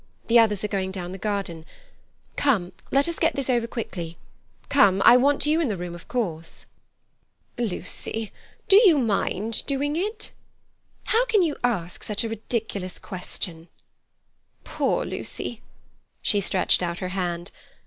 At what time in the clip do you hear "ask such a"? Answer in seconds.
11.63-12.29